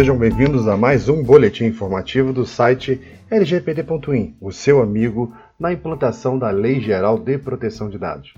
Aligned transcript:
sejam 0.00 0.16
bem-vindos 0.16 0.66
a 0.66 0.78
mais 0.78 1.10
um 1.10 1.22
boletim 1.22 1.66
informativo 1.66 2.32
do 2.32 2.46
site 2.46 2.98
lgpd.in, 3.30 4.34
o 4.40 4.50
seu 4.50 4.80
amigo 4.80 5.36
na 5.58 5.74
implantação 5.74 6.38
da 6.38 6.48
Lei 6.48 6.80
Geral 6.80 7.18
de 7.18 7.36
Proteção 7.36 7.90
de 7.90 7.98
Dados. 7.98 8.32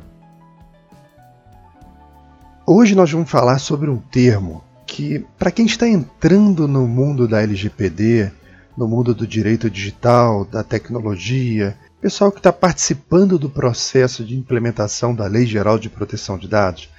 Hoje 2.66 2.94
nós 2.94 3.10
vamos 3.10 3.30
falar 3.30 3.58
sobre 3.58 3.90
um 3.90 3.98
termo 3.98 4.62
que, 4.86 5.24
para 5.38 5.50
quem 5.50 5.66
está 5.66 5.88
entrando 5.88 6.68
no 6.68 6.86
mundo 6.86 7.28
da 7.28 7.42
LGPD, 7.42 8.30
no 8.76 8.86
mundo 8.88 9.14
do 9.14 9.26
direito 9.26 9.70
digital, 9.70 10.44
da 10.44 10.62
tecnologia, 10.62 11.74
pessoal 12.02 12.32
que 12.32 12.40
está 12.40 12.52
participando 12.52 13.38
do 13.38 13.48
processo 13.48 14.24
de 14.24 14.36
implementação 14.36 15.14
da 15.14 15.28
Lei 15.28 15.46
Geral 15.46 15.78
de 15.78 15.88
Proteção 15.88 16.36
de 16.36 16.48
Dados, 16.48 16.90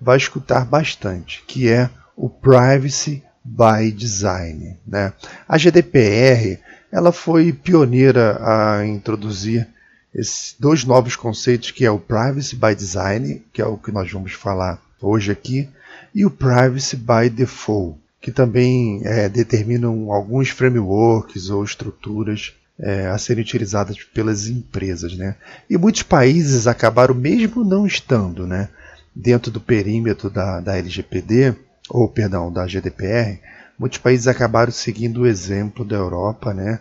vai 0.00 0.16
escutar 0.16 0.64
bastante, 0.64 1.44
que 1.46 1.68
é 1.68 1.88
o 2.16 2.28
Privacy 2.28 3.22
by 3.44 3.92
Design. 3.92 4.76
Né? 4.84 5.12
A 5.48 5.56
GDPR 5.56 6.58
ela 6.90 7.12
foi 7.12 7.52
pioneira 7.52 8.36
a 8.40 8.84
introduzir 8.84 9.68
esses 10.12 10.56
dois 10.58 10.84
novos 10.84 11.14
conceitos, 11.14 11.70
que 11.70 11.84
é 11.84 11.90
o 11.90 12.00
Privacy 12.00 12.56
by 12.56 12.74
Design, 12.74 13.40
que 13.52 13.62
é 13.62 13.66
o 13.66 13.76
que 13.76 13.92
nós 13.92 14.10
vamos 14.10 14.32
falar 14.32 14.82
hoje 15.00 15.30
aqui, 15.30 15.68
e 16.12 16.26
o 16.26 16.30
Privacy 16.30 16.96
by 16.96 17.30
Default, 17.30 17.96
que 18.20 18.32
também 18.32 19.02
é, 19.04 19.28
determinam 19.28 20.10
alguns 20.10 20.48
frameworks 20.48 21.48
ou 21.48 21.62
estruturas 21.62 22.57
é, 22.80 23.06
a 23.06 23.18
serem 23.18 23.42
utilizadas 23.42 24.02
pelas 24.04 24.46
empresas. 24.46 25.16
Né? 25.16 25.34
E 25.68 25.76
muitos 25.76 26.02
países 26.02 26.66
acabaram, 26.66 27.14
mesmo 27.14 27.64
não 27.64 27.86
estando 27.86 28.46
né, 28.46 28.68
dentro 29.14 29.50
do 29.50 29.60
perímetro 29.60 30.30
da, 30.30 30.60
da 30.60 30.76
LGPD, 30.76 31.54
ou 31.88 32.08
perdão, 32.08 32.52
da 32.52 32.66
GDPR, 32.66 33.40
muitos 33.78 33.98
países 33.98 34.28
acabaram 34.28 34.70
seguindo 34.70 35.22
o 35.22 35.26
exemplo 35.26 35.84
da 35.84 35.96
Europa 35.96 36.52
né, 36.52 36.80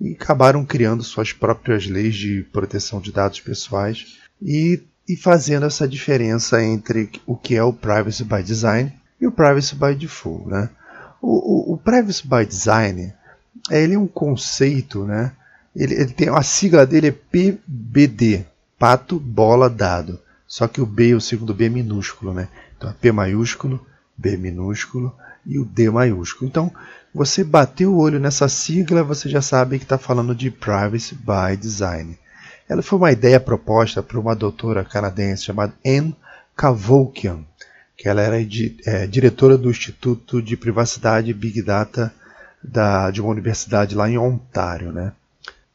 e 0.00 0.12
acabaram 0.12 0.64
criando 0.64 1.02
suas 1.02 1.32
próprias 1.32 1.86
leis 1.86 2.14
de 2.14 2.42
proteção 2.52 3.00
de 3.00 3.12
dados 3.12 3.40
pessoais 3.40 4.18
e, 4.42 4.82
e 5.08 5.16
fazendo 5.16 5.66
essa 5.66 5.86
diferença 5.86 6.62
entre 6.62 7.10
o 7.26 7.36
que 7.36 7.56
é 7.56 7.62
o 7.62 7.72
Privacy 7.72 8.24
by 8.24 8.42
Design 8.42 8.92
e 9.20 9.26
o 9.26 9.32
Privacy 9.32 9.74
by 9.74 9.94
Default. 9.94 10.48
Né? 10.48 10.68
O, 11.20 11.72
o, 11.72 11.74
o 11.74 11.78
Privacy 11.78 12.26
by 12.26 12.44
Design 12.44 13.12
ele 13.70 13.94
é 13.94 13.98
um 13.98 14.06
conceito, 14.06 15.04
né? 15.04 15.32
Ele, 15.74 15.94
ele, 15.94 16.12
tem 16.12 16.28
a 16.28 16.42
sigla 16.42 16.86
dele 16.86 17.08
é 17.08 17.12
PBD, 17.12 18.44
pato, 18.78 19.18
bola, 19.18 19.68
dado. 19.68 20.18
Só 20.46 20.66
que 20.66 20.80
o 20.80 20.86
B, 20.86 21.14
o 21.14 21.20
segundo 21.20 21.54
B 21.54 21.66
é 21.66 21.68
minúsculo, 21.68 22.32
né? 22.32 22.48
Então 22.76 22.90
é 22.90 22.92
P 22.92 23.12
maiúsculo, 23.12 23.84
B 24.16 24.36
minúsculo 24.36 25.14
e 25.44 25.58
o 25.58 25.64
D 25.64 25.90
maiúsculo. 25.90 26.48
Então, 26.48 26.72
você 27.14 27.42
bateu 27.44 27.92
o 27.92 27.98
olho 27.98 28.18
nessa 28.18 28.48
sigla, 28.48 29.02
você 29.02 29.28
já 29.28 29.42
sabe 29.42 29.78
que 29.78 29.84
está 29.84 29.98
falando 29.98 30.34
de 30.34 30.50
Privacy 30.50 31.14
by 31.14 31.56
Design. 31.56 32.18
Ela 32.68 32.82
foi 32.82 32.98
uma 32.98 33.12
ideia 33.12 33.40
proposta 33.40 34.02
por 34.02 34.18
uma 34.18 34.36
doutora 34.36 34.84
canadense 34.84 35.44
chamada 35.44 35.74
Anne 35.84 36.14
Cavoukian, 36.54 37.44
que 37.96 38.08
ela 38.08 38.20
era 38.20 38.36
é, 38.40 39.06
diretora 39.06 39.56
do 39.56 39.70
Instituto 39.70 40.42
de 40.42 40.56
Privacidade 40.56 41.32
Big 41.32 41.62
Data 41.62 42.12
da, 42.62 43.10
de 43.10 43.20
uma 43.20 43.30
universidade 43.30 43.94
lá 43.94 44.08
em 44.08 44.18
Ontário. 44.18 44.92
Né? 44.92 45.12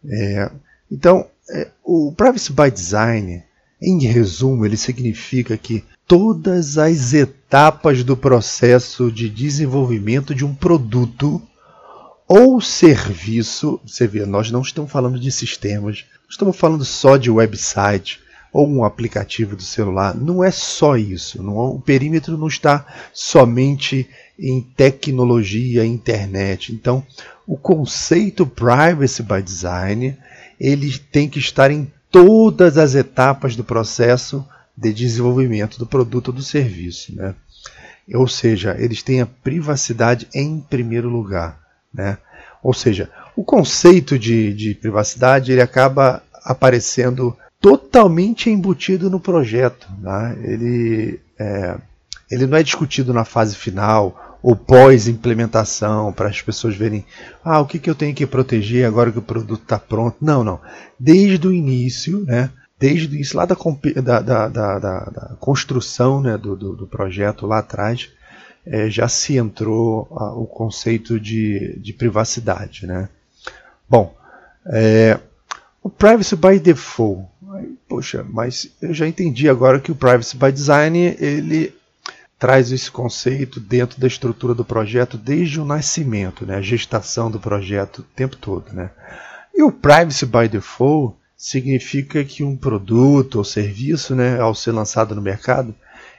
É, 0.08 0.52
então, 0.92 1.28
é, 1.50 1.68
o 1.84 2.14
Privacy 2.16 2.52
by 2.52 2.72
Design, 2.72 3.44
em 3.82 4.00
resumo, 4.06 4.66
ele 4.66 4.78
significa 4.78 5.58
que 5.58 5.84
todas 6.08 6.78
as 6.78 7.14
etapas 7.14 8.04
do 8.04 8.16
processo 8.16 9.12
de 9.12 9.30
desenvolvimento 9.30 10.34
de 10.34 10.46
um 10.46 10.54
produto 10.54 11.42
ou 12.28 12.62
serviço, 12.62 13.80
você 13.86 14.08
vê, 14.08 14.26
nós 14.26 14.50
não 14.50 14.62
estamos 14.62 14.92
falando 14.92 15.20
de 15.20 15.32
sistemas, 15.32 16.06
estamos 16.30 16.56
falando 16.56 16.86
só 16.86 17.18
de 17.18 17.30
website, 17.30 18.24
ou 18.54 18.70
um 18.70 18.84
aplicativo 18.86 19.56
do 19.56 19.64
celular. 19.64 20.16
Não 20.16 20.44
é 20.44 20.52
só 20.52 20.96
isso. 20.96 21.42
Não, 21.42 21.58
o 21.58 21.82
perímetro 21.82 22.38
não 22.38 22.48
está 22.48 22.86
somente 23.12 24.08
em 24.38 24.62
tecnologia, 24.62 25.86
internet. 25.86 26.74
Então, 26.74 27.06
o 27.46 27.58
conceito 27.58 28.46
privacy 28.46 29.22
by 29.22 29.42
design 29.42 30.18
ele 30.60 30.98
tem 30.98 31.30
que 31.30 31.40
estar 31.40 31.72
em 31.72 31.92
todas 32.12 32.78
as 32.78 32.96
etapas 32.96 33.56
do 33.56 33.64
processo 33.64 34.46
de 34.76 34.94
desenvolvimento 34.94 35.78
do 35.78 35.86
produto 35.86 36.30
ou 36.30 36.34
do 36.34 36.42
serviço, 36.42 37.16
né? 37.16 37.36
Ou 38.14 38.28
seja, 38.28 38.76
eles 38.80 39.02
têm 39.02 39.22
a 39.22 39.26
privacidade 39.26 40.28
em 40.34 40.60
primeiro 40.60 41.10
lugar, 41.10 41.60
né? 41.94 42.18
Ou 42.62 42.74
seja, 42.74 43.10
o 43.36 43.44
conceito 43.44 44.18
de, 44.18 44.54
de 44.54 44.74
privacidade 44.76 45.52
ele 45.52 45.62
acaba 45.62 46.24
aparecendo 46.44 47.36
totalmente 47.60 48.50
embutido 48.50 49.10
no 49.10 49.20
projeto. 49.20 49.88
Né? 50.00 50.38
Ele, 50.44 51.20
é, 51.40 51.78
ele 52.34 52.48
não 52.48 52.58
é 52.58 52.64
discutido 52.64 53.14
na 53.14 53.24
fase 53.24 53.56
final 53.56 54.40
ou 54.42 54.56
pós-implementação 54.56 56.12
para 56.12 56.28
as 56.28 56.42
pessoas 56.42 56.76
verem 56.76 57.06
ah, 57.44 57.62
o 57.62 57.68
que, 57.68 57.78
que 57.78 57.90
eu 57.90 57.94
tenho 57.94 58.16
que 58.16 58.26
proteger 58.26 58.88
agora 58.88 59.12
que 59.12 59.20
o 59.20 59.22
produto 59.22 59.62
está 59.62 59.78
pronto. 59.78 60.18
Não, 60.20 60.44
não. 60.44 60.60
Desde 61.00 61.48
o 61.48 61.54
início, 61.54 62.26
né? 62.26 62.50
desde 62.80 63.08
o 63.08 63.14
início 63.14 63.38
lá 63.38 63.46
da, 63.46 63.56
da, 64.20 64.48
da, 64.50 64.80
da, 64.80 65.36
construção 65.40 66.22
né, 66.22 66.38
do, 66.38 66.56
do, 66.56 66.76
do, 66.76 66.88
projeto 66.88 67.46
lá 67.46 67.60
atrás, 67.60 68.10
é, 68.66 68.90
já 68.90 69.08
se 69.08 69.38
entrou 69.38 70.08
a, 70.18 70.34
o 70.34 70.48
conceito 70.48 71.20
de, 71.20 71.80
de 71.80 71.94
privacidade. 71.94 72.88
Né? 72.88 73.08
Bom, 73.88 74.14
é, 74.66 75.20
o 75.84 75.90
Privacy 75.90 76.36
by 76.36 76.60
Default 76.60 77.28
poxa, 77.88 78.26
mas 78.28 78.72
eu 78.82 78.94
já 78.94 79.08
entendi 79.08 79.48
agora 79.48 79.80
que 79.80 79.92
o 79.92 79.96
Privacy 79.96 80.36
by 80.36 80.52
Design 80.52 80.98
ele 81.20 81.74
traz 82.44 82.74
esse 82.74 82.92
conceito 82.92 83.58
dentro 83.58 84.02
da 84.02 84.06
estrutura 84.06 84.54
do 84.54 84.66
projeto 84.66 85.18
desde 85.18 85.62
o 85.62 85.66
nascimento, 85.66 86.46
né, 86.46 86.58
a 86.58 86.62
gestação 86.62 87.32
do 87.32 87.40
projeto 87.40 88.00
o 88.00 88.04
tempo 88.04 88.36
todo. 88.36 88.66
Né? 88.74 88.90
E 89.56 89.64
o 89.64 89.72
Privacy 89.72 90.26
by 90.26 90.50
Default 90.50 91.16
significa 91.38 92.22
que 92.22 92.44
um 92.44 92.58
produto 92.58 93.36
ou 93.36 93.46
serviço, 93.46 94.14
né, 94.14 94.42
ao 94.42 94.54
ser 94.54 94.74
lançado 94.74 95.16
no 95.16 95.22
mercado, 95.22 95.74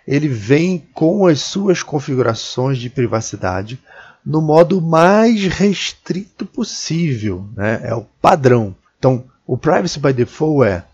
ele 0.08 0.26
vem 0.26 0.78
com 0.94 1.26
as 1.26 1.42
suas 1.42 1.82
configurações 1.82 2.78
de 2.78 2.88
privacidade 2.88 3.78
no 4.24 4.40
modo 4.40 4.80
mais 4.80 5.44
restrito 5.44 6.46
possível, 6.46 7.46
né? 7.54 7.82
é 7.84 7.94
o 7.94 8.06
padrão. 8.22 8.74
Então, 8.98 9.24
o 9.46 9.58
Privacy 9.58 10.00
by 10.00 10.14
Default 10.14 10.66
é 10.66 10.84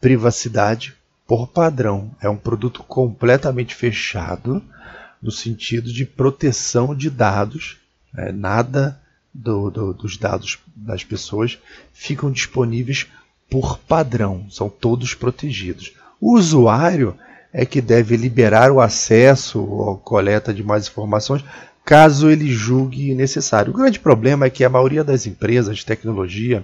privacidade 0.00 0.94
por 1.32 1.48
padrão. 1.48 2.10
É 2.20 2.28
um 2.28 2.36
produto 2.36 2.82
completamente 2.82 3.74
fechado 3.74 4.62
no 5.22 5.30
sentido 5.30 5.90
de 5.90 6.04
proteção 6.04 6.94
de 6.94 7.08
dados. 7.08 7.78
É, 8.14 8.30
nada 8.30 9.00
do, 9.32 9.70
do, 9.70 9.94
dos 9.94 10.18
dados 10.18 10.58
das 10.76 11.02
pessoas 11.02 11.58
ficam 11.94 12.30
disponíveis 12.30 13.06
por 13.48 13.78
padrão, 13.78 14.44
são 14.50 14.68
todos 14.68 15.14
protegidos. 15.14 15.94
O 16.20 16.36
usuário 16.36 17.16
é 17.50 17.64
que 17.64 17.80
deve 17.80 18.14
liberar 18.14 18.70
o 18.70 18.78
acesso 18.78 19.58
ou 19.58 19.96
coleta 19.96 20.52
de 20.52 20.62
mais 20.62 20.86
informações 20.86 21.42
caso 21.82 22.28
ele 22.28 22.52
julgue 22.52 23.14
necessário. 23.14 23.72
O 23.72 23.76
grande 23.76 23.98
problema 23.98 24.44
é 24.44 24.50
que 24.50 24.64
a 24.64 24.68
maioria 24.68 25.02
das 25.02 25.26
empresas 25.26 25.78
de 25.78 25.86
tecnologia 25.86 26.62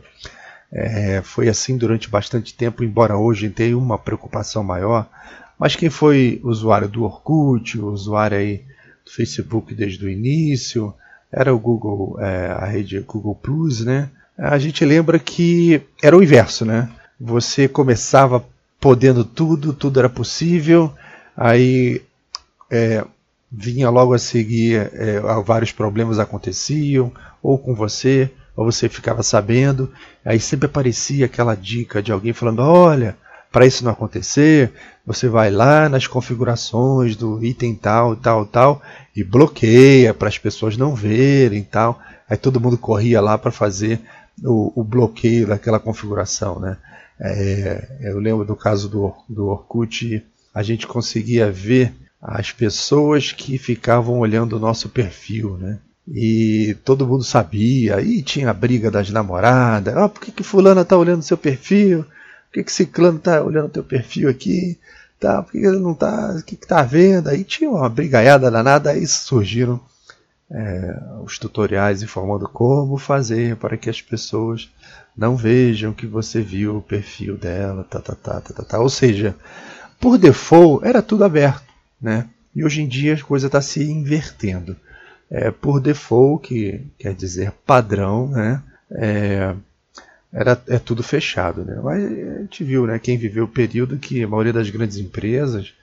é, 0.72 1.22
foi 1.22 1.48
assim 1.48 1.76
durante 1.76 2.08
bastante 2.08 2.54
tempo, 2.54 2.84
embora 2.84 3.16
hoje 3.16 3.48
tenha 3.48 3.76
uma 3.76 3.98
preocupação 3.98 4.62
maior. 4.62 5.08
Mas 5.58 5.74
quem 5.74 5.90
foi 5.90 6.40
usuário 6.44 6.88
do 6.88 7.04
Orkut, 7.04 7.78
usuário 7.78 8.36
aí 8.36 8.62
do 9.04 9.10
Facebook 9.10 9.74
desde 9.74 10.04
o 10.04 10.08
início, 10.08 10.94
era 11.32 11.54
o 11.54 11.58
Google, 11.58 12.16
é, 12.20 12.46
a 12.46 12.66
rede 12.66 13.00
Google 13.00 13.34
Plus, 13.34 13.84
né? 13.84 14.08
A 14.36 14.58
gente 14.58 14.84
lembra 14.84 15.18
que 15.18 15.82
era 16.02 16.16
o 16.16 16.22
inverso, 16.22 16.64
né? 16.64 16.88
Você 17.20 17.66
começava 17.66 18.44
podendo 18.80 19.24
tudo, 19.24 19.72
tudo 19.72 19.98
era 19.98 20.08
possível, 20.08 20.94
aí 21.36 22.00
é, 22.70 23.04
vinha 23.50 23.90
logo 23.90 24.14
a 24.14 24.18
seguir, 24.18 24.90
é, 24.92 25.20
vários 25.44 25.72
problemas 25.72 26.18
aconteciam, 26.18 27.12
ou 27.42 27.58
com 27.58 27.74
você, 27.74 28.30
ou 28.58 28.64
você 28.64 28.88
ficava 28.88 29.22
sabendo, 29.22 29.88
aí 30.24 30.40
sempre 30.40 30.66
aparecia 30.66 31.26
aquela 31.26 31.54
dica 31.54 32.02
de 32.02 32.10
alguém 32.10 32.32
falando: 32.32 32.58
olha, 32.58 33.16
para 33.52 33.64
isso 33.64 33.84
não 33.84 33.92
acontecer, 33.92 34.72
você 35.06 35.28
vai 35.28 35.48
lá 35.48 35.88
nas 35.88 36.08
configurações 36.08 37.14
do 37.14 37.42
item 37.44 37.76
tal, 37.76 38.16
tal, 38.16 38.44
tal, 38.44 38.82
e 39.14 39.22
bloqueia 39.22 40.12
para 40.12 40.26
as 40.26 40.38
pessoas 40.38 40.76
não 40.76 40.92
verem 40.92 41.62
tal. 41.62 42.00
Aí 42.28 42.36
todo 42.36 42.60
mundo 42.60 42.76
corria 42.76 43.20
lá 43.20 43.38
para 43.38 43.52
fazer 43.52 44.00
o, 44.44 44.72
o, 44.80 44.82
bloqueio 44.82 45.46
daquela 45.46 45.78
configuração, 45.78 46.58
né? 46.58 46.76
É, 47.20 48.10
eu 48.10 48.18
lembro 48.18 48.44
do 48.44 48.56
caso 48.56 48.88
do, 48.88 49.14
do 49.28 49.46
Orkut, 49.46 50.20
a 50.52 50.64
gente 50.64 50.84
conseguia 50.84 51.48
ver 51.48 51.94
as 52.20 52.50
pessoas 52.50 53.30
que 53.30 53.56
ficavam 53.56 54.18
olhando 54.18 54.56
o 54.56 54.60
nosso 54.60 54.88
perfil, 54.88 55.56
né? 55.58 55.78
E 56.10 56.76
todo 56.84 57.06
mundo 57.06 57.22
sabia, 57.22 58.00
e 58.00 58.22
tinha 58.22 58.50
a 58.50 58.54
briga 58.54 58.90
das 58.90 59.10
namoradas, 59.10 59.94
ah, 59.96 60.08
por 60.08 60.22
que, 60.22 60.32
que 60.32 60.42
fulana 60.42 60.84
tá 60.84 60.96
olhando 60.96 61.22
seu 61.22 61.36
perfil? 61.36 62.02
Por 62.02 62.54
que, 62.54 62.64
que 62.64 62.72
ciclano 62.72 63.18
tá 63.18 63.42
olhando 63.42 63.68
teu 63.68 63.84
perfil 63.84 64.28
aqui? 64.30 64.78
Tá, 65.20 65.42
por 65.42 65.52
que, 65.52 65.60
que 65.60 65.66
ele 65.66 65.78
não 65.78 65.94
tá. 65.94 66.36
O 66.38 66.42
que, 66.42 66.56
que 66.56 66.66
tá 66.66 66.82
vendo? 66.82 67.28
Aí 67.28 67.44
tinha 67.44 67.68
uma 67.70 67.88
brigaiada 67.88 68.50
danada, 68.50 68.90
aí 68.90 69.06
surgiram 69.06 69.78
é, 70.50 70.98
os 71.24 71.38
tutoriais 71.38 72.02
informando 72.02 72.48
como 72.48 72.96
fazer 72.96 73.56
para 73.56 73.76
que 73.76 73.90
as 73.90 74.00
pessoas 74.00 74.70
não 75.16 75.36
vejam 75.36 75.92
que 75.92 76.06
você 76.06 76.40
viu 76.40 76.76
o 76.76 76.82
perfil 76.82 77.36
dela, 77.36 77.84
tá, 77.84 78.00
tá, 78.00 78.14
tá, 78.14 78.40
tá, 78.40 78.54
tá, 78.54 78.62
tá. 78.62 78.78
Ou 78.78 78.88
seja, 78.88 79.36
por 80.00 80.16
default 80.16 80.86
era 80.86 81.02
tudo 81.02 81.24
aberto, 81.24 81.66
né? 82.00 82.28
E 82.54 82.64
hoje 82.64 82.82
em 82.82 82.88
dia 82.88 83.14
a 83.14 83.22
coisa 83.22 83.48
está 83.48 83.60
se 83.60 83.82
invertendo. 83.82 84.76
É, 85.30 85.50
por 85.50 85.80
default, 85.80 86.48
que 86.48 86.80
quer 86.98 87.14
dizer 87.14 87.52
padrão, 87.66 88.28
né? 88.28 88.62
É, 88.92 89.54
era, 90.32 90.60
é 90.68 90.78
tudo 90.78 91.02
fechado, 91.02 91.64
né? 91.64 91.78
Mas 91.82 92.02
a 92.04 92.40
gente 92.40 92.64
viu, 92.64 92.86
né? 92.86 92.98
Quem 92.98 93.16
viveu 93.16 93.44
o 93.44 93.48
período 93.48 93.98
que 93.98 94.22
a 94.22 94.28
maioria 94.28 94.52
das 94.52 94.70
grandes 94.70 94.98
empresas 94.98 95.74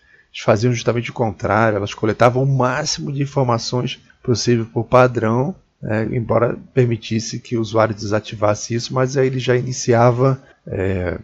faziam 0.44 0.74
justamente 0.74 1.12
o 1.12 1.13
contrário, 1.13 1.77
elas 1.77 1.94
coletavam 1.94 2.44
o 2.44 2.57
máximo 2.57 3.12
de 3.12 3.21
informações 3.21 4.01
possível 4.21 4.65
por 4.65 4.83
padrão, 4.83 5.56
é, 5.83 6.03
embora 6.06 6.57
permitisse 6.74 7.39
que 7.39 7.56
o 7.56 7.62
usuário 7.62 7.95
desativasse 7.95 8.74
isso, 8.74 8.94
mas 8.94 9.15
aí 9.15 9.27
ele 9.27 9.39
já 9.39 9.56
iniciava 9.56 10.41
é, 10.68 11.19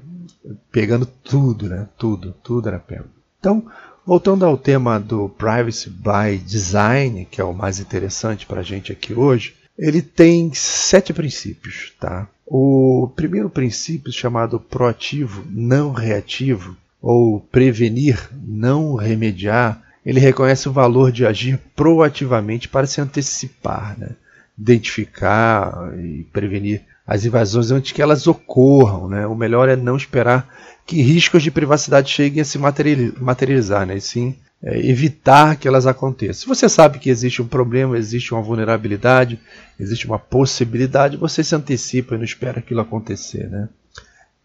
pegando 0.71 1.05
tudo, 1.05 1.67
né? 1.67 1.87
Tudo, 1.97 2.33
tudo 2.43 2.67
era 2.67 2.79
pego. 2.79 3.05
Então, 3.39 3.65
voltando 4.05 4.45
ao 4.45 4.57
tema 4.57 4.99
do 4.99 5.29
Privacy 5.29 5.89
by 5.89 6.37
Design, 6.37 7.25
que 7.29 7.39
é 7.39 7.43
o 7.43 7.53
mais 7.53 7.79
interessante 7.79 8.45
para 8.45 8.61
a 8.61 8.63
gente 8.63 8.91
aqui 8.91 9.13
hoje, 9.13 9.55
ele 9.77 10.01
tem 10.01 10.53
sete 10.53 11.13
princípios, 11.13 11.93
tá? 11.99 12.27
O 12.45 13.09
primeiro 13.15 13.49
princípio, 13.49 14.11
chamado 14.11 14.59
proativo 14.59 15.45
não 15.49 15.91
reativo, 15.91 16.75
ou 17.01 17.39
prevenir 17.39 18.29
não 18.31 18.95
remediar, 18.95 19.81
ele 20.05 20.19
reconhece 20.19 20.69
o 20.69 20.73
valor 20.73 21.11
de 21.11 21.25
agir 21.25 21.59
proativamente 21.75 22.67
para 22.67 22.85
se 22.85 23.01
antecipar, 23.01 23.97
né? 23.97 24.09
identificar 24.57 25.91
e 25.97 26.23
prevenir 26.31 26.83
as 27.07 27.25
invasões 27.25 27.71
antes 27.71 27.91
que 27.91 28.01
elas 28.01 28.27
ocorram. 28.27 29.07
Né? 29.07 29.25
O 29.25 29.35
melhor 29.35 29.67
é 29.67 29.75
não 29.75 29.97
esperar 29.97 30.47
que 30.91 31.01
riscos 31.01 31.41
de 31.41 31.49
privacidade 31.49 32.11
cheguem 32.11 32.41
a 32.41 32.45
se 32.45 32.59
materializar, 32.59 33.85
né? 33.85 33.95
e 33.95 34.01
sim 34.01 34.35
é, 34.61 34.77
evitar 34.77 35.55
que 35.55 35.65
elas 35.65 35.87
aconteçam. 35.87 36.41
Se 36.41 36.47
você 36.47 36.67
sabe 36.67 36.99
que 36.99 37.09
existe 37.09 37.41
um 37.41 37.47
problema, 37.47 37.97
existe 37.97 38.33
uma 38.33 38.41
vulnerabilidade, 38.41 39.39
existe 39.79 40.05
uma 40.05 40.19
possibilidade, 40.19 41.15
você 41.15 41.45
se 41.45 41.55
antecipa 41.55 42.13
e 42.13 42.17
não 42.17 42.25
espera 42.25 42.59
aquilo 42.59 42.81
acontecer. 42.81 43.49
Né? 43.49 43.69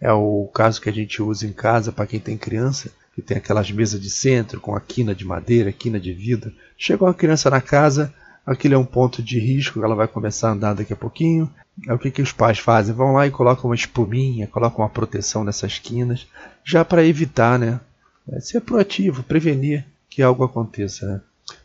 É 0.01 0.13
o 0.13 0.49
caso 0.55 0.81
que 0.81 0.89
a 0.89 0.93
gente 0.93 1.21
usa 1.21 1.45
em 1.49 1.53
casa 1.53 1.91
para 1.91 2.07
quem 2.07 2.21
tem 2.21 2.39
criança 2.39 2.93
que 3.13 3.21
tem 3.23 3.39
aquelas 3.39 3.69
mesas 3.73 4.01
de 4.01 4.09
centro 4.09 4.61
com 4.61 4.77
a 4.77 4.81
quina 4.81 5.17
de 5.17 5.25
madeira, 5.25 5.73
quina 5.73 5.99
de 5.99 6.13
vidro. 6.13 6.53
Chega 6.79 7.03
uma 7.03 7.15
criança 7.15 7.51
na 7.51 7.61
casa, 7.61 8.15
aquele 8.47 8.75
é 8.75 8.79
um 8.79 8.85
ponto 8.85 9.21
de 9.21 9.41
risco, 9.41 9.83
ela 9.83 9.97
vai 9.97 10.07
começar 10.07 10.51
a 10.51 10.53
andar 10.53 10.75
daqui 10.75 10.93
a 10.93 10.97
pouquinho. 10.97 11.51
É 11.87 11.93
o 11.93 11.99
que, 11.99 12.11
que 12.11 12.23
os 12.23 12.33
pais 12.33 12.59
fazem? 12.59 12.95
Vão 12.95 13.13
lá 13.13 13.27
e 13.27 13.31
colocam 13.31 13.69
uma 13.69 13.75
espuminha, 13.75 14.47
colocam 14.47 14.85
uma 14.85 14.91
proteção 14.91 15.45
nessas 15.45 15.79
quinas, 15.79 16.27
já 16.65 16.85
para 16.85 17.05
evitar, 17.05 17.59
né? 17.59 17.81
É 18.29 18.41
ser 18.41 18.61
proativo, 18.61 19.23
prevenir 19.23 19.85
que 20.09 20.23
algo 20.23 20.43
aconteça. 20.43 21.07
Né? 21.07 21.21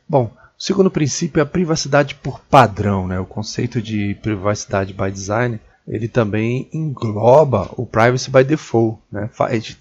Bom, 0.08 0.26
o 0.58 0.62
segundo 0.62 0.92
princípio 0.92 1.40
é 1.40 1.44
a 1.44 1.46
privacidade 1.46 2.16
por 2.16 2.40
padrão, 2.42 3.08
né? 3.08 3.20
O 3.20 3.26
conceito 3.26 3.82
de 3.82 4.16
privacidade 4.16 4.94
by 4.94 5.10
design 5.10 5.60
ele 5.88 6.08
também 6.08 6.70
engloba 6.72 7.70
o 7.76 7.86
privacy 7.86 8.30
by 8.30 8.44
default, 8.44 9.00
né? 9.12 9.30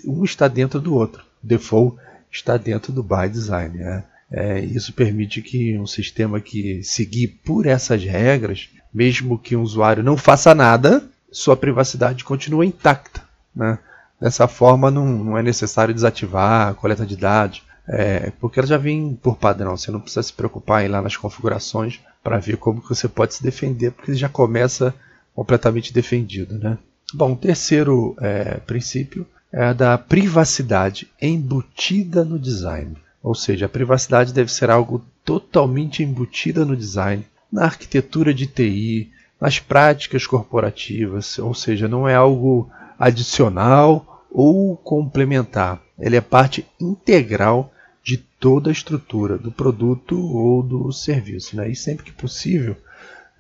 Um 0.07 0.25
está 0.25 0.49
dentro 0.49 0.81
do 0.81 0.95
outro 0.95 1.25
default 1.43 1.97
está 2.31 2.57
dentro 2.57 2.93
do 2.93 3.03
by 3.03 3.29
design. 3.31 3.79
Né? 3.79 4.05
É, 4.31 4.61
isso 4.61 4.93
permite 4.93 5.43
que 5.43 5.77
um 5.79 5.87
sistema 5.87 6.41
que 6.41 6.83
seguir 6.83 7.29
por 7.45 7.67
essas 7.67 8.05
regras, 8.05 8.69
mesmo 8.93 9.39
que 9.39 9.57
um 9.57 9.63
usuário 9.63 10.03
não 10.03 10.17
faça 10.17 10.55
nada, 10.55 11.03
sua 11.31 11.57
privacidade 11.57 12.25
continua 12.25 12.67
intacta. 12.67 13.23
Né? 13.55 13.79
Dessa 14.21 14.47
forma, 14.47 14.91
não, 14.91 15.07
não 15.07 15.39
é 15.39 15.43
necessário 15.43 15.95
desativar 15.95 16.69
a 16.69 16.75
coleta 16.75 17.07
de 17.07 17.17
dados, 17.17 17.63
é, 17.89 18.33
porque 18.41 18.59
ela 18.59 18.67
já 18.67 18.77
vem 18.77 19.19
por 19.21 19.37
padrão. 19.37 19.77
Você 19.77 19.91
não 19.91 20.01
precisa 20.01 20.23
se 20.23 20.33
preocupar 20.33 20.83
em 20.83 20.87
ir 20.87 20.89
lá 20.89 21.01
nas 21.01 21.17
configurações 21.17 22.01
para 22.23 22.39
ver 22.39 22.57
como 22.57 22.83
que 22.83 22.89
você 22.89 23.09
pode 23.09 23.35
se 23.35 23.43
defender, 23.43 23.93
porque 23.93 24.15
já 24.15 24.29
começa 24.29 24.95
completamente 25.35 25.93
defendido. 25.93 26.59
Né? 26.59 26.77
Bom, 27.15 27.35
terceiro 27.35 28.15
é, 28.21 28.57
princípio 28.59 29.27
é 29.53 29.65
a 29.65 29.73
da 29.73 29.99
privacidade 29.99 31.09
embutida 31.21 32.25
no 32.25 32.39
design. 32.39 32.97
Ou 33.23 33.35
seja, 33.35 33.67
a 33.67 33.69
privacidade 33.69 34.33
deve 34.33 34.53
ser 34.53 34.71
algo 34.71 35.05
totalmente 35.25 36.03
embutida 36.03 36.65
no 36.65 36.77
design, 36.77 37.25
na 37.53 37.65
arquitetura 37.65 38.33
de 38.33 38.47
TI, 38.47 39.11
nas 39.41 39.59
práticas 39.59 40.27
corporativas, 40.27 41.39
ou 41.39 41.55
seja, 41.55 41.89
não 41.89 42.09
é 42.09 42.15
algo 42.15 42.71
adicional 42.99 44.25
ou 44.31 44.77
complementar. 44.77 45.81
Ele 45.99 46.17
é 46.17 46.21
parte 46.21 46.67
integral 46.81 47.73
de 48.03 48.17
toda 48.17 48.71
a 48.71 48.73
estrutura 48.73 49.37
do 49.37 49.51
produto 49.51 50.19
ou 50.19 50.63
do 50.63 50.93
serviço. 50.93 51.57
Né? 51.57 51.71
E 51.71 51.77
sempre 51.77 52.05
que 52.05 52.13
possível, 52.13 52.77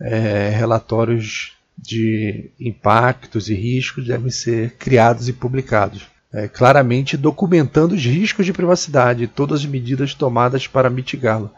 é, 0.00 0.50
relatórios 0.50 1.52
de 1.76 2.50
impactos 2.58 3.48
e 3.48 3.54
riscos 3.54 4.06
devem 4.06 4.30
ser 4.30 4.76
criados 4.76 5.28
e 5.28 5.32
publicados, 5.32 6.06
é, 6.32 6.46
claramente 6.46 7.16
documentando 7.16 7.94
os 7.94 8.04
riscos 8.04 8.44
de 8.44 8.52
privacidade 8.52 9.24
e 9.24 9.28
todas 9.28 9.60
as 9.60 9.66
medidas 9.66 10.14
tomadas 10.14 10.66
para 10.66 10.90
mitigá-lo. 10.90 11.50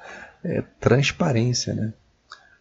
É, 0.45 0.63
transparência. 0.81 1.73
Né? 1.73 1.93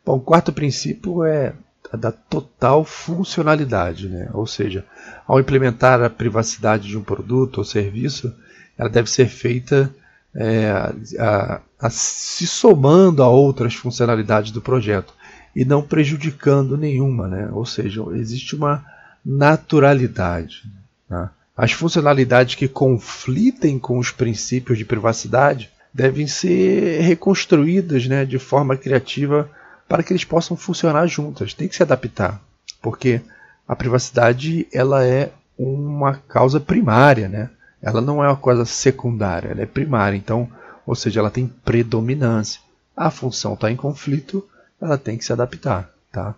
Bom, 0.05 0.17
o 0.17 0.21
quarto 0.21 0.51
princípio 0.51 1.23
é 1.23 1.53
da 1.97 2.11
total 2.11 2.85
funcionalidade, 2.85 4.07
né? 4.07 4.29
ou 4.33 4.47
seja, 4.47 4.85
ao 5.27 5.39
implementar 5.39 6.01
a 6.01 6.09
privacidade 6.09 6.87
de 6.87 6.97
um 6.97 7.03
produto 7.03 7.59
ou 7.59 7.65
serviço, 7.65 8.33
ela 8.77 8.89
deve 8.89 9.09
ser 9.09 9.27
feita 9.27 9.93
é, 10.33 10.71
a, 11.19 11.61
a, 11.79 11.89
se 11.89 12.47
somando 12.47 13.21
a 13.21 13.27
outras 13.27 13.75
funcionalidades 13.75 14.51
do 14.51 14.61
projeto 14.61 15.13
e 15.55 15.65
não 15.65 15.81
prejudicando 15.81 16.77
nenhuma, 16.77 17.27
né? 17.27 17.49
ou 17.51 17.65
seja, 17.65 18.01
existe 18.13 18.55
uma 18.55 18.85
naturalidade. 19.25 20.63
Né? 21.09 21.29
As 21.55 21.73
funcionalidades 21.73 22.55
que 22.55 22.67
conflitem 22.67 23.77
com 23.77 23.97
os 23.97 24.11
princípios 24.11 24.77
de 24.77 24.85
privacidade 24.85 25.69
devem 25.93 26.25
ser 26.25 27.01
reconstruídas 27.01 28.07
né, 28.07 28.23
de 28.23 28.39
forma 28.39 28.77
criativa 28.77 29.49
para 29.91 30.03
que 30.03 30.13
eles 30.13 30.23
possam 30.23 30.55
funcionar 30.55 31.05
juntas. 31.05 31.53
Tem 31.53 31.67
que 31.67 31.75
se 31.75 31.83
adaptar, 31.83 32.41
porque 32.81 33.19
a 33.67 33.75
privacidade 33.75 34.65
ela 34.71 35.05
é 35.05 35.33
uma 35.57 36.13
causa 36.13 36.61
primária, 36.61 37.27
né? 37.27 37.49
ela 37.81 37.99
não 37.99 38.23
é 38.23 38.27
uma 38.29 38.37
coisa 38.37 38.63
secundária, 38.63 39.49
ela 39.49 39.63
é 39.63 39.65
primária. 39.65 40.15
Então, 40.15 40.49
ou 40.85 40.95
seja, 40.95 41.19
ela 41.19 41.29
tem 41.29 41.45
predominância. 41.45 42.61
A 42.95 43.11
função 43.11 43.53
está 43.53 43.69
em 43.69 43.75
conflito, 43.75 44.47
ela 44.81 44.97
tem 44.97 45.17
que 45.17 45.25
se 45.25 45.33
adaptar, 45.33 45.91
tá? 46.09 46.35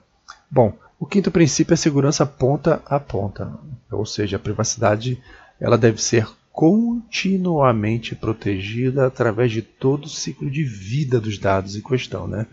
Bom, 0.49 0.73
o 0.99 1.05
quinto 1.05 1.29
princípio 1.29 1.75
é 1.75 1.77
segurança 1.77 2.25
ponta 2.25 2.81
a 2.87 2.99
ponta, 2.99 3.53
ou 3.91 4.03
seja, 4.03 4.37
a 4.37 4.39
privacidade 4.39 5.21
ela 5.61 5.77
deve 5.77 6.01
ser 6.01 6.27
continuamente 6.51 8.15
protegida 8.15 9.05
através 9.05 9.51
de 9.51 9.61
todo 9.61 10.05
o 10.05 10.09
ciclo 10.09 10.49
de 10.49 10.63
vida 10.63 11.21
dos 11.21 11.37
dados 11.37 11.75
em 11.75 11.81
questão, 11.81 12.27
né? 12.27 12.47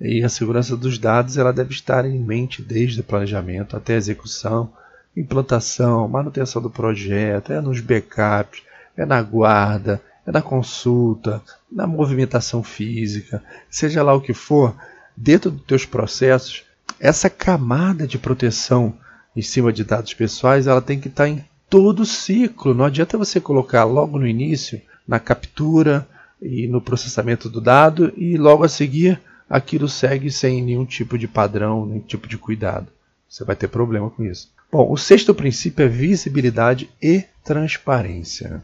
E 0.00 0.22
a 0.22 0.28
segurança 0.28 0.76
dos 0.76 0.98
dados 0.98 1.36
ela 1.36 1.52
deve 1.52 1.72
estar 1.72 2.04
em 2.04 2.18
mente 2.18 2.62
desde 2.62 3.00
o 3.00 3.04
planejamento 3.04 3.76
até 3.76 3.94
a 3.94 3.98
execução, 3.98 4.70
implantação, 5.16 6.06
manutenção 6.06 6.62
do 6.62 6.70
projeto, 6.70 7.52
é 7.52 7.60
nos 7.60 7.80
backups, 7.80 8.62
é 8.96 9.04
na 9.04 9.20
guarda, 9.20 10.00
é 10.26 10.30
na 10.30 10.40
consulta, 10.40 11.42
na 11.70 11.86
movimentação 11.86 12.62
física, 12.62 13.42
seja 13.68 14.02
lá 14.02 14.14
o 14.14 14.20
que 14.20 14.34
for, 14.34 14.74
dentro 15.16 15.50
dos 15.50 15.64
teus 15.64 15.84
processos, 15.84 16.64
essa 17.00 17.28
camada 17.28 18.06
de 18.06 18.18
proteção 18.18 18.94
em 19.34 19.42
cima 19.42 19.72
de 19.72 19.84
dados 19.84 20.14
pessoais, 20.14 20.66
ela 20.66 20.82
tem 20.82 21.00
que 21.00 21.08
estar 21.08 21.28
em 21.28 21.44
todo 21.68 22.00
o 22.00 22.06
ciclo. 22.06 22.74
Não 22.74 22.84
adianta 22.84 23.18
você 23.18 23.40
colocar 23.40 23.84
logo 23.84 24.18
no 24.18 24.26
início, 24.26 24.80
na 25.06 25.20
captura 25.20 26.06
e 26.40 26.66
no 26.66 26.80
processamento 26.80 27.48
do 27.48 27.60
dado, 27.60 28.12
e 28.16 28.36
logo 28.36 28.64
a 28.64 28.68
seguir 28.68 29.20
aquilo 29.48 29.88
segue 29.88 30.30
sem 30.30 30.62
nenhum 30.62 30.84
tipo 30.84 31.18
de 31.18 31.28
padrão, 31.28 31.86
nenhum 31.86 32.00
tipo 32.00 32.28
de 32.28 32.38
cuidado. 32.38 32.88
Você 33.28 33.44
vai 33.44 33.56
ter 33.56 33.68
problema 33.68 34.10
com 34.10 34.24
isso. 34.24 34.50
Bom, 34.70 34.90
o 34.90 34.96
sexto 34.96 35.34
princípio 35.34 35.84
é 35.84 35.88
visibilidade 35.88 36.90
e 37.00 37.24
transparência 37.44 38.62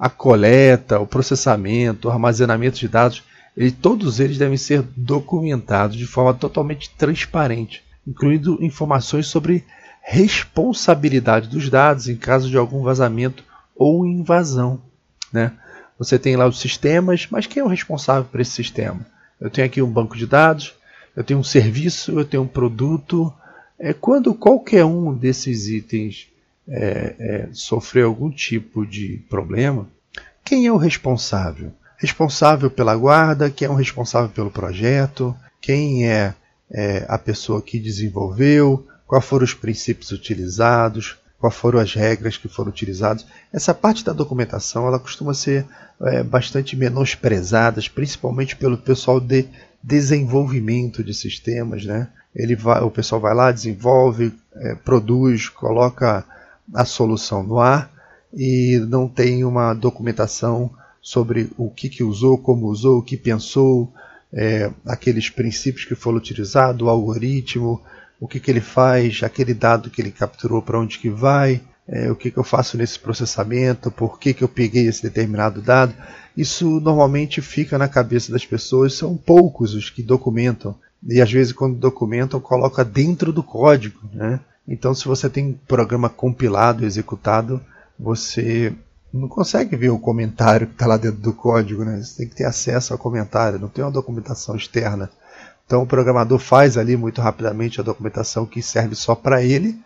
a 0.00 0.08
coleta, 0.08 0.98
o 0.98 1.06
processamento, 1.06 2.08
o 2.08 2.10
armazenamento 2.10 2.78
de 2.78 2.88
dados, 2.88 3.22
ele, 3.54 3.70
todos 3.70 4.18
eles 4.18 4.38
devem 4.38 4.56
ser 4.56 4.82
documentados 4.96 5.94
de 5.94 6.06
forma 6.06 6.32
totalmente 6.32 6.88
transparente, 6.96 7.84
incluindo 8.06 8.56
informações 8.64 9.26
sobre 9.26 9.62
responsabilidade 10.00 11.48
dos 11.48 11.68
dados 11.68 12.08
em 12.08 12.16
caso 12.16 12.48
de 12.48 12.56
algum 12.56 12.82
vazamento 12.82 13.44
ou 13.76 14.06
invasão. 14.06 14.80
Né? 15.30 15.52
Você 15.98 16.18
tem 16.18 16.34
lá 16.34 16.46
os 16.46 16.58
sistemas, 16.58 17.28
mas 17.30 17.46
quem 17.46 17.60
é 17.60 17.64
o 17.64 17.68
responsável 17.68 18.24
por 18.24 18.40
esse 18.40 18.52
sistema? 18.52 19.06
Eu 19.40 19.50
tenho 19.50 19.66
aqui 19.66 19.80
um 19.80 19.90
banco 19.90 20.16
de 20.16 20.26
dados, 20.26 20.74
eu 21.16 21.24
tenho 21.24 21.40
um 21.40 21.44
serviço, 21.44 22.18
eu 22.18 22.24
tenho 22.24 22.42
um 22.42 22.48
produto. 22.48 23.32
É, 23.78 23.92
quando 23.92 24.34
qualquer 24.34 24.84
um 24.84 25.14
desses 25.14 25.68
itens 25.68 26.28
é, 26.68 27.14
é, 27.18 27.48
sofreu 27.52 28.08
algum 28.08 28.30
tipo 28.30 28.86
de 28.86 29.22
problema, 29.28 29.88
quem 30.44 30.66
é 30.66 30.72
o 30.72 30.76
responsável? 30.76 31.72
Responsável 31.96 32.70
pela 32.70 32.96
guarda, 32.96 33.50
quem 33.50 33.66
é 33.66 33.70
o 33.70 33.74
responsável 33.74 34.28
pelo 34.30 34.50
projeto, 34.50 35.36
quem 35.60 36.08
é, 36.08 36.34
é 36.70 37.04
a 37.08 37.18
pessoa 37.18 37.60
que 37.60 37.78
desenvolveu, 37.78 38.86
quais 39.06 39.24
foram 39.24 39.44
os 39.44 39.54
princípios 39.54 40.10
utilizados, 40.12 41.18
quais 41.40 41.56
foram 41.56 41.80
as 41.80 41.94
regras 41.94 42.36
que 42.36 42.48
foram 42.48 42.68
utilizadas. 42.68 43.26
Essa 43.50 43.72
parte 43.72 44.04
da 44.04 44.12
documentação 44.12 44.86
ela 44.86 44.98
costuma 44.98 45.32
ser 45.32 45.66
é, 46.02 46.22
bastante 46.22 46.76
menosprezada, 46.76 47.80
principalmente 47.92 48.54
pelo 48.54 48.76
pessoal 48.76 49.18
de 49.18 49.48
desenvolvimento 49.82 51.02
de 51.02 51.14
sistemas. 51.14 51.84
Né? 51.84 52.08
Ele 52.36 52.54
vai, 52.54 52.82
o 52.82 52.90
pessoal 52.90 53.22
vai 53.22 53.34
lá, 53.34 53.50
desenvolve, 53.50 54.34
é, 54.54 54.74
produz, 54.74 55.48
coloca 55.48 56.24
a 56.74 56.84
solução 56.84 57.42
no 57.42 57.58
ar 57.58 57.90
e 58.32 58.78
não 58.86 59.08
tem 59.08 59.42
uma 59.42 59.72
documentação 59.72 60.70
sobre 61.00 61.50
o 61.56 61.70
que, 61.70 61.88
que 61.88 62.04
usou, 62.04 62.36
como 62.36 62.66
usou, 62.66 62.98
o 62.98 63.02
que 63.02 63.16
pensou, 63.16 63.90
é, 64.30 64.70
aqueles 64.86 65.30
princípios 65.30 65.86
que 65.86 65.94
foram 65.94 66.18
utilizados, 66.18 66.82
o 66.82 66.90
algoritmo, 66.90 67.82
o 68.20 68.28
que, 68.28 68.38
que 68.38 68.50
ele 68.50 68.60
faz, 68.60 69.22
aquele 69.22 69.54
dado 69.54 69.90
que 69.90 70.02
ele 70.02 70.10
capturou 70.10 70.60
para 70.60 70.78
onde 70.78 70.98
que 70.98 71.08
vai, 71.08 71.62
é, 71.88 72.10
o 72.10 72.14
que, 72.14 72.30
que 72.30 72.38
eu 72.38 72.44
faço 72.44 72.76
nesse 72.76 72.98
processamento, 72.98 73.90
por 73.90 74.18
que, 74.18 74.34
que 74.34 74.44
eu 74.44 74.48
peguei 74.48 74.86
esse 74.86 75.02
determinado 75.02 75.60
dado. 75.60 75.94
Isso 76.36 76.78
normalmente 76.80 77.40
fica 77.40 77.76
na 77.76 77.88
cabeça 77.88 78.30
das 78.30 78.46
pessoas, 78.46 78.94
são 78.94 79.16
poucos 79.16 79.74
os 79.74 79.90
que 79.90 80.02
documentam. 80.02 80.76
E 81.08 81.20
às 81.20 81.32
vezes 81.32 81.52
quando 81.52 81.78
documentam, 81.78 82.38
coloca 82.38 82.84
dentro 82.84 83.32
do 83.32 83.42
código. 83.42 83.98
Né? 84.12 84.38
Então, 84.68 84.94
se 84.94 85.08
você 85.08 85.28
tem 85.28 85.46
um 85.46 85.58
programa 85.66 86.08
compilado, 86.08 86.84
executado, 86.84 87.60
você 87.98 88.72
não 89.12 89.26
consegue 89.26 89.76
ver 89.76 89.90
o 89.90 89.98
comentário 89.98 90.68
que 90.68 90.74
está 90.74 90.86
lá 90.86 90.96
dentro 90.96 91.18
do 91.18 91.32
código, 91.32 91.84
né? 91.84 92.00
Você 92.00 92.18
tem 92.18 92.28
que 92.28 92.36
ter 92.36 92.44
acesso 92.44 92.92
ao 92.92 92.98
comentário, 92.98 93.58
não 93.58 93.68
tem 93.68 93.84
uma 93.84 93.90
documentação 93.90 94.54
externa. 94.54 95.10
Então, 95.70 95.82
o 95.82 95.86
programador 95.86 96.40
faz 96.40 96.76
ali 96.76 96.96
muito 96.96 97.20
rapidamente 97.20 97.80
a 97.80 97.84
documentação 97.84 98.44
que 98.44 98.60
serve 98.60 98.96
só 98.96 99.14
para 99.14 99.40
ele 99.40 99.78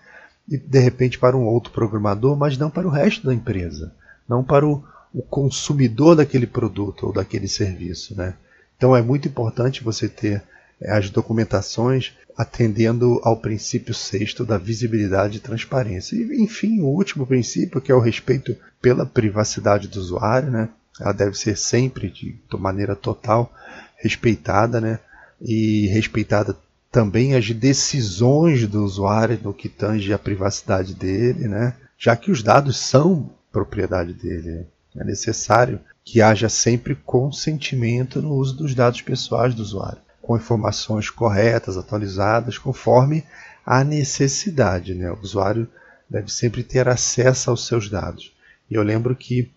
e 0.48 0.56
de 0.56 0.78
repente 0.78 1.18
para 1.18 1.36
um 1.36 1.44
outro 1.44 1.70
programador, 1.74 2.34
mas 2.34 2.56
não 2.56 2.70
para 2.70 2.86
o 2.86 2.90
resto 2.90 3.26
da 3.26 3.34
empresa, 3.34 3.92
não 4.26 4.42
para 4.42 4.66
o, 4.66 4.82
o 5.12 5.20
consumidor 5.20 6.16
daquele 6.16 6.46
produto 6.46 7.08
ou 7.08 7.12
daquele 7.12 7.46
serviço, 7.46 8.16
né? 8.16 8.32
Então, 8.74 8.96
é 8.96 9.02
muito 9.02 9.28
importante 9.28 9.84
você 9.84 10.08
ter 10.08 10.42
é, 10.80 10.90
as 10.90 11.10
documentações 11.10 12.14
atendendo 12.34 13.20
ao 13.22 13.36
princípio 13.36 13.92
sexto 13.92 14.42
da 14.42 14.56
visibilidade 14.56 15.36
e 15.36 15.40
transparência. 15.40 16.16
E, 16.16 16.42
enfim, 16.42 16.80
o 16.80 16.86
último 16.86 17.26
princípio, 17.26 17.78
que 17.78 17.92
é 17.92 17.94
o 17.94 18.00
respeito 18.00 18.56
pela 18.80 19.04
privacidade 19.04 19.86
do 19.86 20.00
usuário, 20.00 20.50
né? 20.50 20.70
ela 20.98 21.12
deve 21.12 21.36
ser 21.36 21.58
sempre, 21.58 22.08
de, 22.08 22.32
de 22.50 22.56
maneira 22.56 22.96
total, 22.96 23.52
respeitada, 23.98 24.80
né? 24.80 24.98
E 25.44 25.86
respeitada 25.88 26.56
também 26.90 27.34
as 27.34 27.50
decisões 27.50 28.66
do 28.66 28.82
usuário 28.82 29.38
no 29.42 29.52
que 29.52 29.68
tange 29.68 30.12
a 30.12 30.18
privacidade 30.18 30.94
dele, 30.94 31.46
né? 31.46 31.74
já 31.98 32.16
que 32.16 32.30
os 32.30 32.42
dados 32.42 32.78
são 32.78 33.30
propriedade 33.52 34.14
dele. 34.14 34.66
É 34.96 35.04
necessário 35.04 35.78
que 36.04 36.22
haja 36.22 36.48
sempre 36.48 36.94
consentimento 36.94 38.22
no 38.22 38.32
uso 38.32 38.56
dos 38.56 38.74
dados 38.74 39.02
pessoais 39.02 39.54
do 39.54 39.62
usuário 39.62 39.98
com 40.24 40.36
informações 40.36 41.10
corretas, 41.10 41.76
atualizadas, 41.76 42.56
conforme 42.56 43.22
a 43.64 43.84
necessidade. 43.84 44.94
Né? 44.94 45.10
O 45.10 45.20
usuário 45.20 45.68
deve 46.08 46.32
sempre 46.32 46.62
ter 46.62 46.88
acesso 46.88 47.50
aos 47.50 47.66
seus 47.66 47.90
dados. 47.90 48.32
E 48.70 48.74
eu 48.74 48.82
lembro 48.82 49.14
que, 49.14 49.52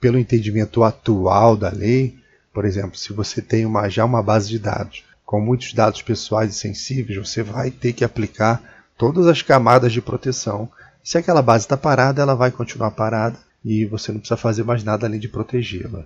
pelo 0.00 0.18
entendimento 0.18 0.82
atual 0.82 1.54
da 1.56 1.68
lei, 1.68 2.18
por 2.52 2.64
exemplo, 2.64 2.96
se 2.96 3.12
você 3.12 3.42
tem 3.42 3.66
uma, 3.66 3.88
já 3.90 4.04
uma 4.04 4.22
base 4.22 4.48
de 4.48 4.58
dados 4.58 5.04
com 5.26 5.40
muitos 5.40 5.74
dados 5.74 6.00
pessoais 6.00 6.54
e 6.54 6.58
sensíveis, 6.58 7.28
você 7.28 7.42
vai 7.42 7.72
ter 7.72 7.92
que 7.92 8.04
aplicar 8.04 8.62
todas 8.96 9.26
as 9.26 9.42
camadas 9.42 9.92
de 9.92 10.00
proteção. 10.00 10.70
Se 11.02 11.18
aquela 11.18 11.42
base 11.42 11.64
está 11.64 11.76
parada, 11.76 12.22
ela 12.22 12.36
vai 12.36 12.52
continuar 12.52 12.92
parada 12.92 13.36
e 13.64 13.84
você 13.84 14.12
não 14.12 14.20
precisa 14.20 14.36
fazer 14.36 14.62
mais 14.62 14.84
nada 14.84 15.04
além 15.04 15.18
de 15.18 15.28
protegê-la. 15.28 16.04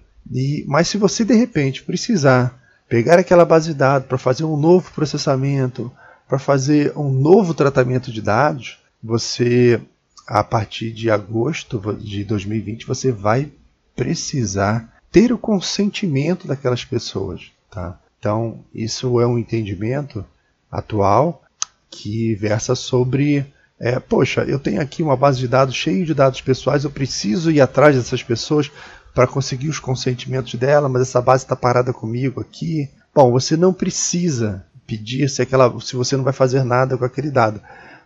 Mas 0.67 0.89
se 0.89 0.97
você 0.97 1.23
de 1.23 1.35
repente 1.35 1.83
precisar 1.83 2.59
pegar 2.89 3.19
aquela 3.19 3.45
base 3.45 3.69
de 3.69 3.75
dados 3.75 4.09
para 4.09 4.19
fazer 4.19 4.45
um 4.45 4.57
novo 4.57 4.91
processamento, 4.93 5.93
para 6.27 6.39
fazer 6.39 6.97
um 6.97 7.11
novo 7.11 7.53
tratamento 7.53 8.11
de 8.11 8.23
dados, 8.23 8.79
você, 9.03 9.81
a 10.27 10.43
partir 10.43 10.93
de 10.93 11.11
agosto 11.11 11.79
de 11.99 12.25
2020, 12.25 12.87
você 12.87 13.12
vai 13.12 13.50
precisar 13.95 15.00
ter 15.12 15.31
o 15.31 15.39
consentimento 15.39 16.49
daquelas 16.49 16.85
pessoas. 16.85 17.53
Tá? 17.71 17.99
Então, 18.21 18.62
isso 18.73 19.19
é 19.19 19.27
um 19.27 19.39
entendimento 19.39 20.25
atual 20.71 21.43
que 21.91 22.37
versa 22.37 22.77
sobre 22.77 23.45
é, 23.81 23.99
poxa, 23.99 24.43
eu 24.43 24.59
tenho 24.59 24.79
aqui 24.79 25.03
uma 25.03 25.17
base 25.17 25.39
de 25.39 25.49
dados 25.49 25.75
cheia 25.75 26.05
de 26.05 26.12
dados 26.12 26.43
pessoais, 26.43 26.85
eu 26.85 26.91
preciso 26.91 27.50
ir 27.50 27.62
atrás 27.62 27.97
dessas 27.97 28.23
pessoas 28.23 28.71
para 29.15 29.27
conseguir 29.27 29.71
os 29.71 29.79
consentimentos 29.79 30.55
dela, 30.55 30.87
mas 30.87 31.03
essa 31.03 31.21
base 31.23 31.45
está 31.45 31.57
parada 31.57 31.91
comigo 31.91 32.43
aqui. 32.43 32.91
Bom, 33.15 33.33
você 33.33 33.57
não 33.57 33.73
precisa 33.73 34.67
pedir 34.87 35.31
se, 35.31 35.41
aquela, 35.41 35.81
se 35.81 35.97
você 35.97 36.15
não 36.15 36.23
vai 36.23 36.33
fazer 36.35 36.62
nada 36.62 36.99
com 36.99 37.07
aquele 37.07 37.31
dado. 37.31 37.59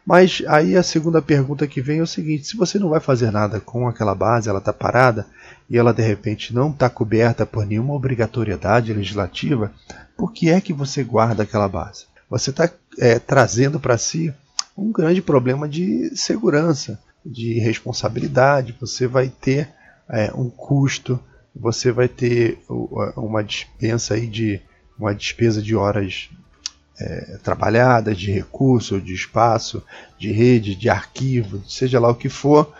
Mas 0.06 0.42
aí 0.46 0.76
a 0.76 0.82
segunda 0.82 1.22
pergunta 1.22 1.66
que 1.66 1.80
vem 1.80 2.00
é 2.00 2.02
o 2.02 2.06
seguinte: 2.06 2.46
se 2.46 2.56
você 2.56 2.78
não 2.78 2.90
vai 2.90 3.00
fazer 3.00 3.30
nada 3.30 3.58
com 3.60 3.88
aquela 3.88 4.14
base, 4.14 4.48
ela 4.48 4.58
está 4.58 4.72
parada 4.72 5.26
e 5.68 5.78
ela 5.78 5.94
de 5.94 6.02
repente 6.02 6.54
não 6.54 6.70
está 6.70 6.90
coberta 6.90 7.46
por 7.46 7.64
nenhuma 7.64 7.94
obrigatoriedade 7.94 8.92
legislativa, 8.92 9.72
por 10.16 10.32
que 10.32 10.50
é 10.50 10.60
que 10.60 10.72
você 10.72 11.02
guarda 11.02 11.42
aquela 11.42 11.68
base? 11.68 12.06
Você 12.28 12.50
está 12.50 12.70
é, 12.98 13.18
trazendo 13.18 13.80
para 13.80 13.96
si 13.96 14.32
um 14.76 14.92
grande 14.92 15.22
problema 15.22 15.68
de 15.68 16.14
segurança, 16.16 17.00
de 17.24 17.58
responsabilidade. 17.58 18.76
Você 18.80 19.06
vai 19.06 19.28
ter 19.28 19.70
é, 20.10 20.32
um 20.34 20.50
custo, 20.50 21.18
você 21.54 21.90
vai 21.90 22.08
ter 22.08 22.58
uma 23.16 23.42
dispensa 23.42 24.14
aí 24.14 24.26
de 24.26 24.60
uma 24.98 25.14
despesa 25.14 25.62
de 25.62 25.74
horas 25.74 26.28
é, 27.00 27.38
de 28.14 28.30
recurso, 28.30 29.00
de 29.00 29.14
espaço, 29.14 29.82
de 30.18 30.32
rede, 30.32 30.74
de 30.74 30.88
arquivo, 30.88 31.62
seja 31.68 31.98
lá 31.98 32.08
o 32.08 32.14
que 32.14 32.28
for, 32.28 32.72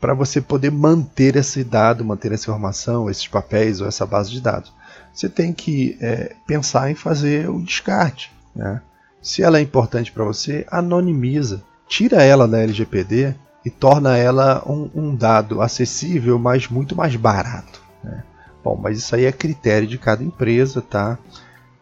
para 0.00 0.12
você 0.12 0.40
poder 0.40 0.70
manter 0.70 1.36
esse 1.36 1.64
dado, 1.64 2.04
manter 2.04 2.32
essa 2.32 2.50
informação, 2.50 3.08
esses 3.08 3.26
papéis 3.26 3.80
ou 3.80 3.88
essa 3.88 4.04
base 4.04 4.30
de 4.30 4.40
dados. 4.40 4.72
Você 5.14 5.28
tem 5.28 5.52
que 5.52 5.96
é, 6.00 6.34
pensar 6.46 6.90
em 6.90 6.94
fazer 6.94 7.48
o 7.48 7.62
descarte. 7.62 8.30
Né? 8.54 8.82
Se 9.22 9.42
ela 9.42 9.58
é 9.58 9.62
importante 9.62 10.12
para 10.12 10.24
você, 10.24 10.66
anonimiza, 10.70 11.62
tira 11.88 12.22
ela 12.22 12.46
da 12.46 12.60
LGPD 12.60 13.34
e 13.64 13.70
torna 13.70 14.16
ela 14.18 14.62
um, 14.66 14.90
um 14.94 15.14
dado 15.14 15.62
acessível, 15.62 16.38
mas 16.38 16.68
muito 16.68 16.94
mais 16.94 17.16
barato. 17.16 17.80
Né? 18.02 18.22
Bom, 18.62 18.76
mas 18.76 18.98
isso 18.98 19.14
aí 19.14 19.24
é 19.24 19.32
critério 19.32 19.88
de 19.88 19.96
cada 19.96 20.22
empresa, 20.22 20.82
tá? 20.82 21.18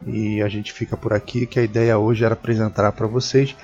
E 0.06 0.42
a 0.42 0.48
gente 0.48 0.72
fica 0.72 0.96
por 0.96 1.12
aqui, 1.12 1.46
que 1.46 1.60
a 1.60 1.62
ideia 1.62 1.98
hoje 1.98 2.24
era 2.24 2.34
apresentar 2.34 2.90
para 2.92 3.06
vocês 3.06 3.56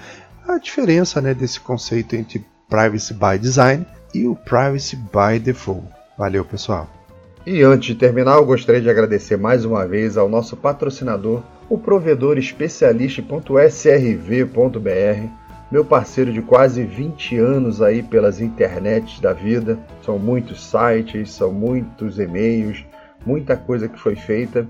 a 0.47 0.59
diferença 0.59 1.21
né, 1.21 1.35
desse 1.35 1.61
conceito 1.61 2.17
entre 2.17 2.45
Privacy 2.69 3.15
by 3.15 3.39
Design 3.39 3.87
e 4.15 4.27
o 4.27 4.35
Privacy 4.35 4.97
by 4.97 5.39
Default. 5.39 5.87
Valeu, 6.17 6.45
pessoal! 6.45 6.89
E 7.47 7.63
antes 7.63 7.89
de 7.89 7.95
terminar, 7.95 8.37
eu 8.37 8.45
gostaria 8.45 8.81
de 8.81 8.91
agradecer 8.91 9.37
mais 9.37 9.65
uma 9.65 9.87
vez 9.87 10.17
ao 10.17 10.29
nosso 10.29 10.57
patrocinador, 10.57 11.43
o 11.69 11.79
provedor 11.79 12.39
especialista.srv.br, 12.39 15.29
meu 15.71 15.85
parceiro 15.85 16.33
de 16.33 16.43
quase 16.43 16.83
20 16.83 17.39
anos 17.39 17.83
aí 17.83 18.03
pelas 18.03 18.41
internets 18.41 19.21
da 19.21 19.33
vida. 19.33 19.79
São 20.05 20.19
muitos 20.19 20.63
sites, 20.63 21.33
são 21.33 21.53
muitos 21.53 22.19
e-mails, 22.19 22.85
muita 23.25 23.57
coisa 23.57 23.89
que 23.89 23.99
foi 23.99 24.17
feita 24.17 24.67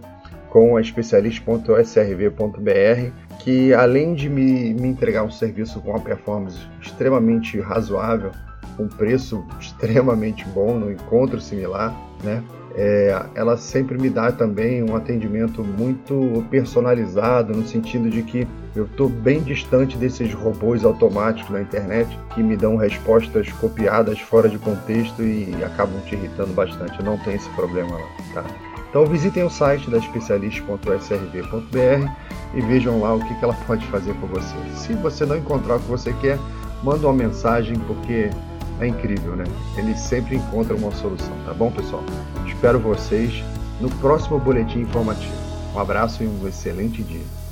com 0.50 0.76
a 0.76 0.80
especialista.srv.br, 0.80 3.38
que 3.38 3.72
além 3.72 4.14
de 4.14 4.28
me, 4.28 4.74
me 4.74 4.88
entregar 4.88 5.22
um 5.22 5.30
serviço 5.30 5.80
com 5.80 5.90
uma 5.90 6.00
performance 6.00 6.58
extremamente 6.80 7.60
razoável, 7.60 8.32
um 8.78 8.88
preço 8.88 9.44
extremamente 9.60 10.44
bom, 10.48 10.78
no 10.78 10.90
encontro 10.90 11.40
similar, 11.40 11.94
né? 12.22 12.42
É, 12.80 13.24
ela 13.34 13.56
sempre 13.56 13.98
me 13.98 14.08
dá 14.08 14.30
também 14.30 14.84
um 14.84 14.94
atendimento 14.94 15.64
muito 15.64 16.44
personalizado, 16.48 17.52
no 17.52 17.66
sentido 17.66 18.08
de 18.08 18.22
que 18.22 18.46
eu 18.76 18.84
estou 18.84 19.08
bem 19.08 19.40
distante 19.40 19.96
desses 19.96 20.32
robôs 20.32 20.84
automáticos 20.84 21.50
na 21.50 21.60
internet 21.60 22.16
que 22.34 22.40
me 22.40 22.56
dão 22.56 22.76
respostas 22.76 23.50
copiadas 23.52 24.20
fora 24.20 24.48
de 24.48 24.58
contexto 24.58 25.24
e 25.24 25.52
acabam 25.64 26.00
te 26.02 26.14
irritando 26.14 26.52
bastante. 26.52 26.96
Eu 27.00 27.04
não 27.04 27.18
tenho 27.18 27.36
esse 27.36 27.50
problema 27.50 27.96
lá, 27.96 28.08
tá? 28.34 28.77
Então 28.88 29.04
visitem 29.07 29.45
o 29.45 29.50
site 29.50 29.90
da 29.90 29.99
especialista.srv.br 29.99 32.11
e 32.54 32.61
vejam 32.62 33.00
lá 33.00 33.14
o 33.14 33.21
que 33.21 33.35
ela 33.42 33.54
pode 33.66 33.87
fazer 33.87 34.14
por 34.14 34.28
você. 34.28 34.54
Se 34.75 34.95
você 34.95 35.26
não 35.26 35.37
encontrar 35.37 35.76
o 35.76 35.80
que 35.80 35.88
você 35.88 36.12
quer, 36.14 36.38
manda 36.83 37.07
uma 37.07 37.12
mensagem 37.12 37.78
porque 37.80 38.30
é 38.80 38.87
incrível, 38.87 39.37
né? 39.37 39.45
Eles 39.76 40.00
sempre 40.00 40.37
encontram 40.37 40.76
uma 40.76 40.92
solução, 40.92 41.35
tá 41.45 41.52
bom, 41.52 41.71
pessoal? 41.71 42.02
Espero 42.47 42.78
vocês 42.78 43.45
no 43.80 43.90
próximo 43.97 44.38
boletim 44.38 44.80
informativo. 44.80 45.37
Um 45.75 45.80
abraço 45.80 46.23
e 46.23 46.26
um 46.26 46.47
excelente 46.47 47.02
dia. 47.02 47.47